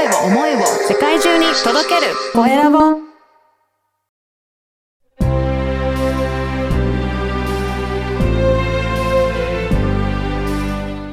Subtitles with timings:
[0.00, 2.78] 声を思いを世界中に届けるコエラボ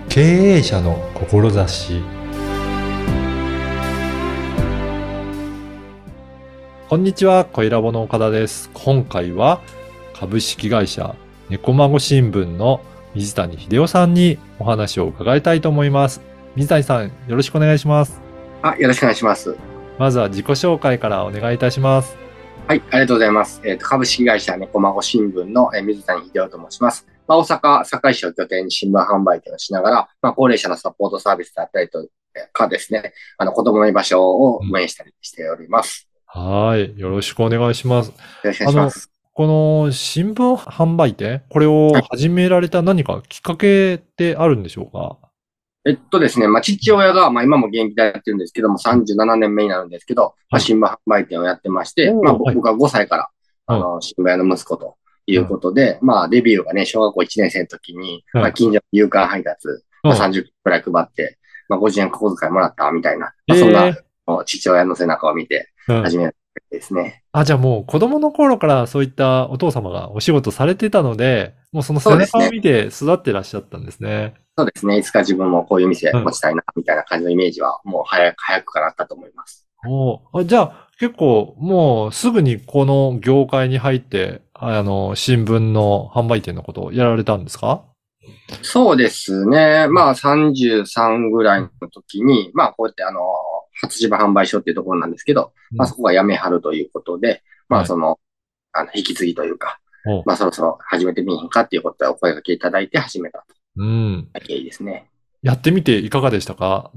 [0.07, 2.01] 経営者の志
[6.87, 8.69] こんにちは、小ラボの岡田です。
[8.73, 9.59] 今回は
[10.13, 11.13] 株式会社
[11.49, 12.79] 猫孫新聞の
[13.13, 16.21] 水谷秀夫さんにお話を伺いたいと思います。
[16.55, 18.26] 水谷さん、よろしくお願いします。
[18.71, 19.55] あ、よろしくお願いします。
[19.97, 22.17] まずは自己紹介からお願いいたします。
[22.67, 23.61] はい、ありがとうございます。
[23.63, 27.07] えっ、と、株式会社猫孫新聞の、えー水谷秀夫と申します。
[27.27, 32.07] まあ、大阪、堺市を拠点に新聞販売店をしながら、まあ、高齢者のサポートサービスだったりと
[32.53, 36.07] かですね、あの、子供の居場所を運営したりしております。
[36.25, 36.99] はい。
[36.99, 38.09] よろしくお願いします。
[38.09, 39.11] よろしくお願いします。
[39.33, 45.17] この新聞販売店、これを始められた何かきっかけってあるんでしょうか？
[45.87, 53.29] えっとですね、まあ、父親が、まあ、今も現役でやってるんですけども、37年目になるんですけど、まあ、新聞販売店をやってまして、まあ、僕は5歳から、
[53.67, 54.97] あの、新聞屋の息子と
[55.27, 58.43] いうことで、まあ、デビューがね、小学校1年生の時に、はい。
[58.43, 59.67] まあ、近所の夕刊配達、
[60.03, 61.37] まあ、うん30くらい配って、
[61.69, 66.01] まあ、50円小遣いもらったみたいな、まあ、そんえなー、父親の背中を見てうん。
[66.03, 66.33] 始めた
[66.69, 67.23] ですね。
[67.31, 74.33] あ、じゃあもう子供の頃からそういったお父様がお仕事されてたので、もうその背中を見て育ってらっしゃったんですね。
[74.57, 74.97] そうですね。
[74.97, 79.67] いつか自分もこういう店持ちたいな、みたいな感じのイメージは、もう早く、早くからあったと思います。
[79.87, 87.83] おあじゃあ結構もうすぐにこの業界に入って、あの、新聞の販売店のことをやられたんですか？
[88.63, 89.87] そうですね。
[89.89, 93.21] まあ、33ぐらいの時に、まあ、こうやってあの、
[93.79, 97.87] 初自販売所っていうところなんですけど、まあ、そこが辞めはるということで、まあ、はい。
[97.87, 98.19] その、
[98.73, 103.45] あの、引き継ぎというかお、まあ、そろそろ始めてみへんかっていうことでお声掛けいただいて始めた
[103.77, 104.29] うん。
[104.33, 105.09] という経緯ですね。
[105.43, 106.91] やってみていかがでしたか？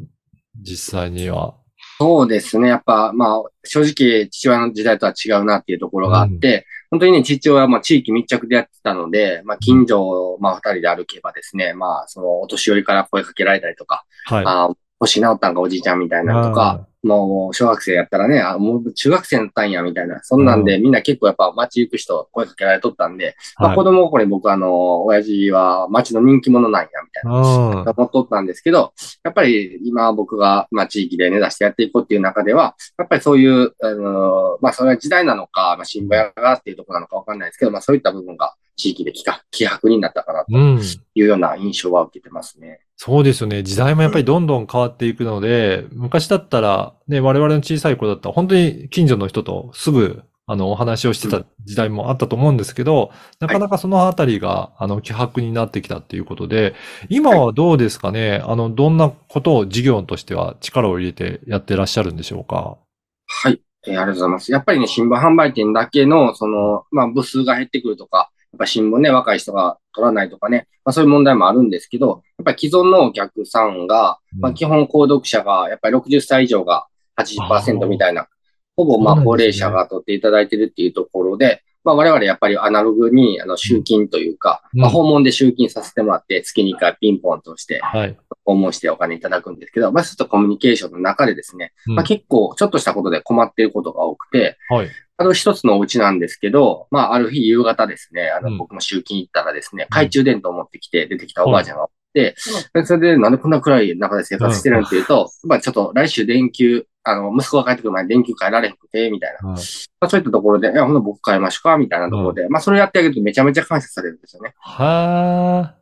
[0.60, 1.54] 実際には。
[1.98, 2.68] そうですね。
[2.68, 14.44] やっぱ、まあ、正直、父親の時代とは違うなっていうところがあって、本当にね、父親はまあ地域密着でやってたので、まあ、近所をまあ二人で歩けばですね、まあ、そのお年寄りから声かけられたりとか、はい。
[14.46, 27.38] ああ、腰治ったんかおじいちゃんみたいなのとか、もう小学生やったらね、あ、もう中学生だったんやみたいな、そんなんで、みんな結構やっぱ街行く人声かけられとったんで、まあはい子供心に僕あの、親父は街の人気者なんやみたいな。
[27.38, 27.94] うん。
[27.96, 28.92] 思っとったんですけど、
[29.24, 40.80] やっぱり今僕が、まあ地域で根ざしてやっていこうっていう中では、やっぱりそういう、あのまあそれは時代なのか、まあ新聞屋がっていうところなのかわかんないですけど、まあそういった部分が地域で気が希薄になったかなとうん。
[41.14, 42.80] いうような印象は受けてますね。
[42.96, 43.62] そうですよね。
[43.62, 56.74] 時代もやっぱりどんどん変わっていくので、昔だったら、ね、我々の小さい子だったら、本当に近所の人とすぐ、あの、お話をしてた時代もあったと思うんですけど、なかなかそのあたりが、あの、希薄になってきたっていうことで、
[57.08, 58.42] 今はどうですかね？
[58.44, 62.78] あの、どんなことを事業としては力を入れてやってらっしゃるんでしょうか？
[63.26, 63.60] はい。
[63.86, 64.52] えーありがとうございます。
[64.52, 78.28] やっぱりね、新聞販売店だけの、その、まあ、部数が減ってくるとか、やっぱ新聞ね、若い人が取らないとかね、まあ、そういう問題もあるんですけど、やっぱり既存のお客さんが、まあ、うん基本購読者が、やっぱり60歳以上が80%みたいな、
[78.76, 88.16] ほぼまあ、高齢者が取っていただいてるっていうところで、まあ、我々やっぱりアナログに、あの、集金というか、うんまあ、訪問で集金させてもらって、月に1回ピンポンとして、はい。
[88.44, 94.88] 訪問してお金いただくんですけど、まあ、そういったコミュニケーションの中でですね、うんまあ、結構ちょっとしたことで困っていることが多くて、はい。
[95.16, 102.34] あの一つのお家なんですけど、まあ、ある日夕方ですね、あうんの、僕も集金行ったらですね、懐中電灯を持ってきて出てきたおばあちゃんがおって、
[102.72, 109.50] でそれでなんでこんな暗い中で生活してるんっていうと、まあ、ちょっと来週連休、あの、息子が帰ってくる前に連休帰られへんくて、みたいな。
[109.50, 109.58] はい。
[110.00, 114.54] まあ、そういったところで、いや、ほんと僕帰りましょうか、みたいなところで、まあ、それをやってあげるとめちゃめちゃ感謝されるんですよね。
[114.58, 115.74] は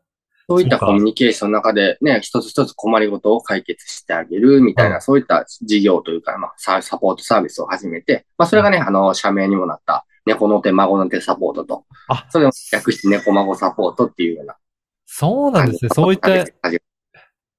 [0.49, 5.03] そういったコミュニケーションの中でね、一つ一つ困りごとを解決してあげるみたいな、うん。
[5.03, 12.27] そういった事業というか、まあ、ササポートサービスを始めて、まあ、それがね、あの、社名にもなった、猫の手、孫の手サポートと、あ。
[12.31, 14.57] それを略して猫孫サポートっていうような。
[15.05, 15.91] そうなんですね。
[15.95, 16.31] そういった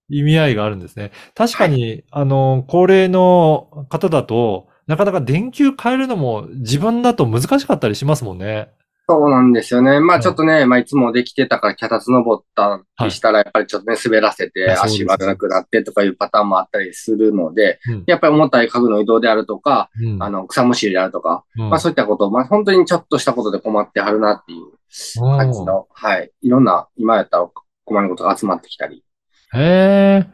[0.09, 1.11] 意味合いがあるんですね。
[1.35, 8.69] 確かに、あの、高齢の方だと、なかなか電球変えるのも自分だと難しかったりしますもんね。
[9.09, 9.99] そうなんですよね。
[9.99, 26.31] まうんあちょっとね、まあいつもできてたから脚立登ったりしたら、やっぱりちょっとね、滑らせて足悪くなってとかいうパターンもあったりするので、うんやっぱり重たい家具の移動であるとか、うんあの、草むしりであるとか、うんまあそういったことを、まあ本当にちょっとしたことで困ってはるなっていう感じの、はい。
[26.41, 27.49] いろんな、今やったら
[27.85, 29.03] 困りごとが集まってきたり。
[29.53, 30.27] へえ。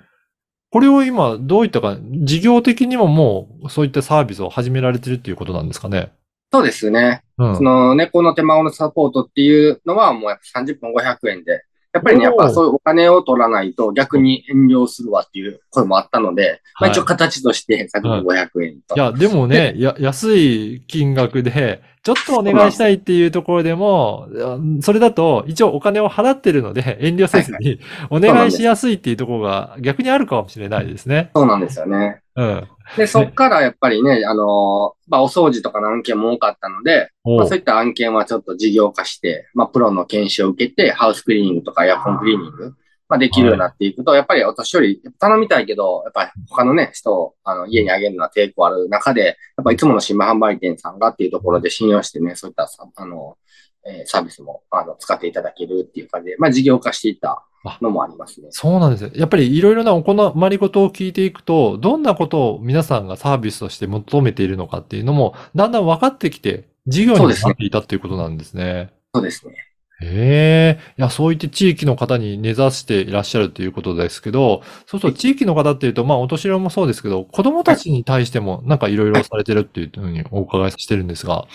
[0.71, 6.12] これを今、どういったか、事業的にももう、そういったサービスを始められてるっていうことなんですかね？
[6.51, 7.23] そうですね。
[7.38, 11.63] うんその猫の手間のサポートっていうのはもうやっぱ30分500円で
[11.95, 18.95] やっぱりね、やっぱそういうお金を取らないと逆に遠慮するわっていう声もあったので、まあはい一応形として先ほど500円と。
[18.95, 31.31] いや、でもね、や、安い金額で、ちょっとお願いしたいっていうところでも、あそれだと一応お金を払ってるので遠慮せずにお願いしやすいっていうところが逆にあるかもしれないですね。
[31.33, 32.21] そうなんですよね。
[32.36, 32.68] うん。
[32.98, 42.74] で、そっからやっぱりね、あの、まあお掃除とかの案件も多かったので、まあそういった案件はちょっと事業化して、まあプロの研修を受けて、ハウスクリーニングとかエアコンクリーニング、
[43.10, 53.38] まあできるようになっていくと、やっぱりお年寄り頼みたいけど、やっぱり他のね、人をあの家にあげるのは抵抗ある中で、やっぱいつもの新聞販売店さんがっていうところで信用してね、そういったさあの、
[53.86, 57.44] えーサービスもあの使っていただけるっていう感じで、まあ事業化していった
[57.82, 58.48] のもありますね。
[58.52, 59.12] そうなんですよ。
[59.14, 68.92] やっぱりいろいろなお困りごとを聞いていくと、どんなことを皆さんがサービスとして求めているのかっていうのも、だんだん分かってきて、事業にもなっていたっていうことなんですね。
[69.14, 69.56] そうですね。
[70.02, 70.80] へえ。
[70.98, 81.48] いや、そういって地域の方に根ざしていらっしゃるということですけど、そうすると地域の方っていうと、まあ、お年寄りもそうですけど、子供たちに対してもなんかいろいろされてるっていうふうにお伺いしてるんですが。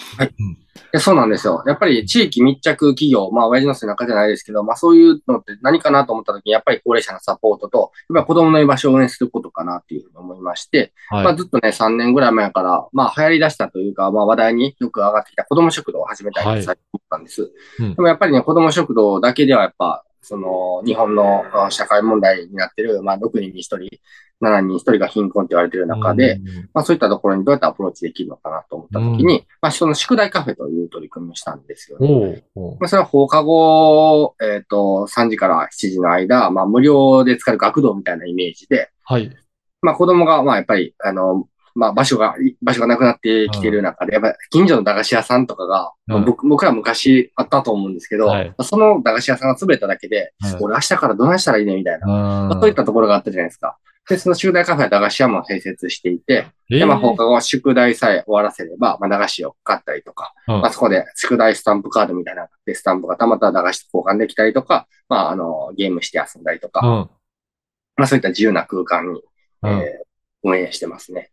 [0.93, 1.63] でそうなんですよ。
[1.67, 11.25] やっぱり地域密着企業、まあ、親父の背中じゃないですけど、まあ、そういうのって何かなと思った時に、やっぱり高齢者のサポートと、やっぱり子供の居場所を応援することかなっていうふうに思いまして、はい。
[11.25, 17.53] まあ、ずっとね、3年ぐらい前から、まあ、流行り出したというか、まあ、話題によく上がってきた子供食堂を始めたいはいと思ったんです。
[17.79, 23.77] うんでもやっぱりね、子供食堂だけではやっぱ、その、日本のあ社会問題になってる、まあ、6人に1人、
[24.41, 32.43] 7人に1人が貧困って言われてる中で、うん、まあそういったところにどうやってアプローチできるのかなと思ったときに、まあその宿題カフェという取り組みをしたんですよね。
[32.81, 39.31] まあそれは放課後、えっ、と、3時から7時の間、まあ無料で使える学童みたいなイメージで、はい。
[39.83, 41.47] まあ子供がまあやっぱり、あの、
[41.81, 46.15] まあ場所が、場所がなくなってきてる中で、やっぱり近所の駄菓子屋さんとかが、うん。
[46.15, 48.55] まあ僕僕ら昔あったと思うんですけど、はい。
[48.61, 50.57] その駄菓子屋さんが潰れただけで、はい。
[50.61, 52.15] 俺明日からどないしたらいいねみたいな、ま
[52.49, 53.79] ああそういったところがあったじゃないですか。
[54.11, 60.61] で、その宿題カフェは駄菓子屋も併設していて、えで、まあ、放課後は宿題さえ終わらせれば、まあ、駄菓子を買ったりとか、うん。
[60.61, 67.11] まあ、そこで宿題スタンプカードみたいなのがあって、スタンプがたまったら駄菓子と交換できたりとか、まあ、あの、ゲームして遊んだりとか、うん。
[67.97, 69.23] まあ、そういった自由な空間に、
[69.63, 69.71] うん。
[69.81, 70.10] えー
[70.43, 71.31] 運営してますね。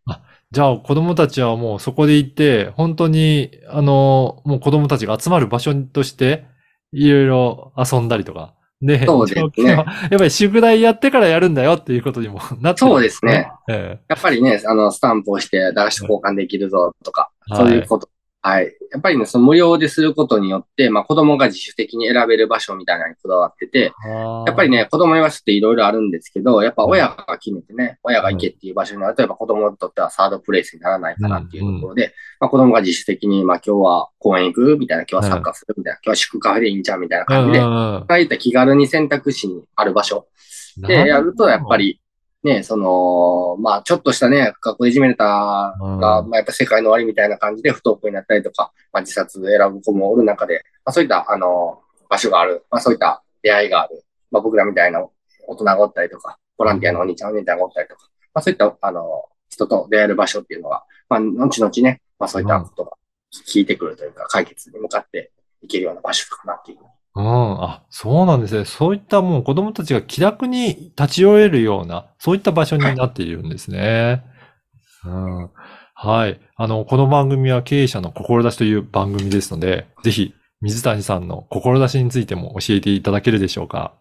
[0.52, 6.46] じゃあ子供たちはもうそこで行って、本当に、あの、もう子供たちが集まる場所として、
[6.94, 8.54] いろいろ遊んだりとか。
[8.82, 13.52] で、そうですねやっぱり宿題やってからやるんだよっていうことにも なってるそうですね。
[13.68, 18.10] えやっぱりね、あの、スタンプをして駄菓子と交換できるぞとか、はいそういうこと。
[18.48, 18.74] はい。
[18.92, 37.98] やっぱりね、その無料ですることによって、まあ、子供が自主的に選べる場所みたいなのにこだわってて、えやっぱり、ね、子供の居場所っていろいろあるんですけど、やっぱ親が決めてね、親が行けっていう場所になると、やっぱ子供にとってはサードプレイスにならないかなっていうところで、まあ子供が自主的に、まあ今日は公園行くみたいな、今日はサッカーするみたいな、今日は宿カフェでいいんちゃうみたいなうんうん感じで、うん。
[37.98, 40.26] ああいった気軽に選択肢にある場所
[40.78, 42.00] でやると、やっぱ、り、
[42.48, 55.02] ね、その、まあ、ちょっとしたね、学校でいじめられたが、うんまあ、やっぱ世界の終わりみたいな感じで不登校になったりとか、まあ、自殺で選ぶ子もおる中で、まあ、そういった、あの、場所がある、まあ、そういった出会いがある、まあ、僕らみたいな
[55.48, 62.92] 大人がおったりとか、ボランティアのお兄ちゃんお姉ちゃんがおったりとか、まあ、そういった、あの、人と出会える場所っていうのが、まあ、後々ね、まあ、そういったことが
[63.48, 66.80] 聞いてくるというか、解決に向かっていけるような場所かなっていう。
[66.80, 66.82] う
[67.18, 67.64] うん。
[67.64, 68.66] あ、そうなんですね。
[68.66, 74.24] そういったもう子供たちが気楽に立ち寄れるような、そういった場所になっているんですね。
[75.04, 75.50] うん。
[75.96, 76.40] はい。
[76.56, 83.94] あの、この番組は経営者の志という番組ですので、ぜひ、水谷さんの志についても教えていただけるでしょうか。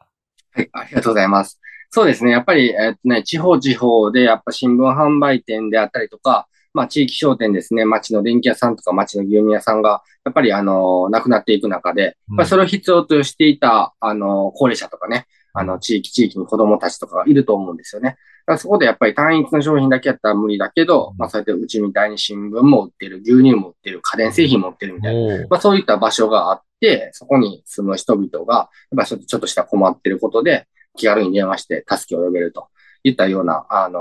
[0.52, 1.58] はい、ありがとうございます。
[1.90, 2.32] そうですね。
[2.32, 12.36] やっぱり、えっとね、地方地方で、やっぱ新聞販売店であったりとか、まあ地域商店ですね、町の電気屋さんとか町の牛乳屋さんが、やっぱりあの、なくなっていく中で、うん。
[12.36, 18.10] まあそれを必要としていた、あの、高齢者とかね、あの、地域、地域に子供たちとかがいると思うんですよね。
[18.10, 25.46] だからそこでやっぱり単一の商品だけやったら無理だけど、まあそうやってうちみたいに新聞も売ってる、牛乳も売ってる、家電製品も売ってるみたいな。
[25.48, 32.68] まあそういった場所があって、そこに住む人々が、やっぱりちょっとちょっとした困ってることで、気軽に電話して助けを呼べると
[33.08, 34.00] いったような、あの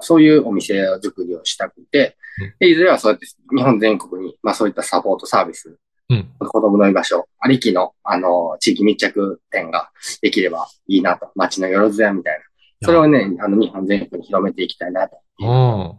[0.00, 5.76] そういうお店作りをしたくてうん、で、いずれはそうやって日本全国に、まあそういったサポートサービス、
[6.08, 6.28] うん。
[6.38, 9.90] 子供の居場所、ありきの、あのー地域密着店が
[10.22, 11.32] できればいいなと。
[11.34, 12.86] 街のよろずやみたいな。
[12.86, 15.92] それをね、あの、日本全国に広めていきたいなといううん。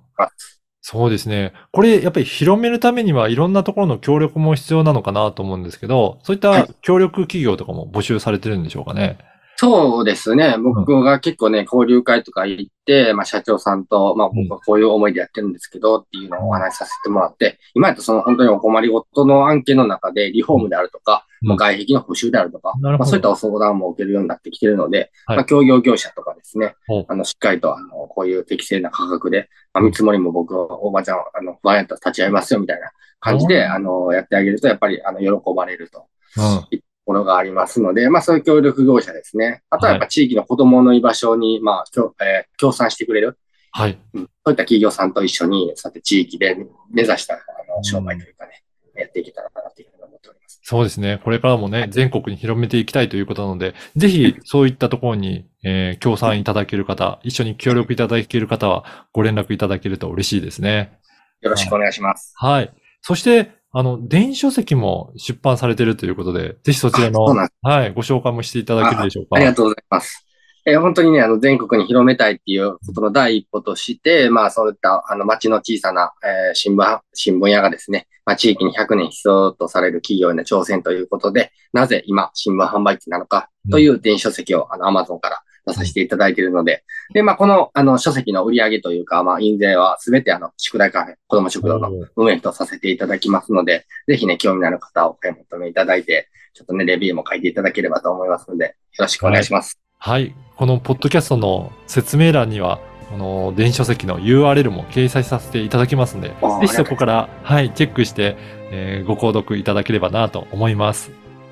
[0.82, 1.54] そうですね。
[1.72, 9.18] これ、やっぱり広めるためにはいろんなところの協力も必要なのかなと思うんですけど、そういった協力企業とかも募集されてるんでしょうかね？
[9.62, 10.56] そうですね。
[10.58, 26.76] 僕が結構ね、交流会とか行って、まあ社長さんと、まあ僕はこういう思いでやってるんですけどっていうのをお話しさせてもらって、今やとその本当にお困りごとの案件の中でリフォームであるとか、もう外壁の補修であるとか、まあ、そういったお相談も受けるようになってきているので、はいまあ、協業業者とかですね
[27.10, 36.06] あの、しっかりと、あの、こういう適正な価格で、まあ、見積もりも僕、おばちゃん、あの、不安やったら立ち会いますよ、みたいな感じで、あの、やってあげると、やっぱり、あの、喜ばれると。
[36.38, 36.80] うん。
[37.10, 39.64] ところがありますので、まあそういう協力業者ですね。
[39.72, 43.40] あとはやっぱ地域の子供の居場所に、まあ、きょえー協賛してくれる、
[43.72, 43.98] はい。
[44.14, 46.56] うんそういった企業さんと一緒に、そうやって地域で
[46.92, 47.38] 目指したあ
[47.78, 48.64] の商売というかね、
[48.96, 50.60] やっていけたらなというふうに思っております。
[50.62, 51.20] そうですね。
[51.24, 61.00] これからもね、全国に広めていきたいということなので、ぜひそういったところに、えー協賛いただける方、一緒に協力いただける方はご連絡いただけると嬉しいですね。
[61.42, 62.34] よろしくお願いします。
[62.36, 62.72] はい。
[63.02, 69.36] そして、あの、電子書籍も出版されてるということで、ぜひそちらの、はい、ご紹介もしていただけるでしょうか。
[69.36, 70.26] ありがとうございます。
[70.66, 86.84] えー本当にね、あの、全国に広めたいっていうことの第一歩として、まあ、そういった、あの、町の小さな、えー新聞、新聞屋がですね、まあ、地域に100年必要とされる企業への挑戦ということで、なぜ今、新聞販売機なのかという電子書籍を、あの、アマゾンから出させていただいているので、
[87.14, 99.80] で、まあ、この、あの、書籍の売り上げというか、まあ、印税はすべて、あの、宿題カフェ、子供食堂の運営とさせていただきますので、ぜひね、興味のある方をお買い求めいただいて、ちょっとね、レビューも書いていただければと思いますので、よろしくお願いします。
[99.98, 100.36] はい。
[100.58, 108.38] このポッドキャストの説明欄には、この電子書籍の URL も掲載させていただきますのでぜひそこから、はい、チェックして、
[108.72, 111.12] えーご購読いただければなと思います。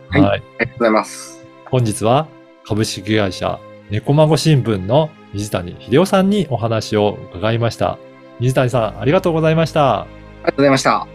[0.09, 1.45] はいありがとうございます。
[1.65, 2.27] 本日は
[2.63, 3.59] 株式会社
[3.89, 7.97] 猫孫新聞の水谷秀夫さんにお話を伺いました。
[8.39, 10.01] 水谷さん、ありがとうございました。
[10.01, 11.07] ありがとうございました。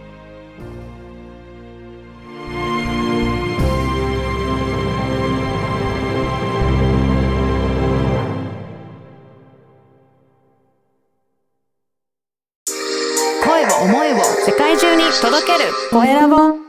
[13.45, 16.62] 声を思いを世界中に届けるコエラボ